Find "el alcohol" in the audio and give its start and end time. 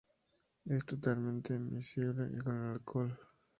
2.57-3.19